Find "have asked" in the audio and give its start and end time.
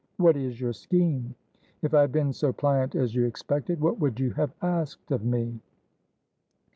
4.31-5.11